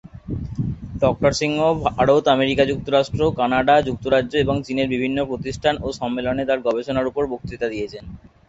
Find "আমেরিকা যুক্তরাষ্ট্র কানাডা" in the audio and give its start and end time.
2.27-3.75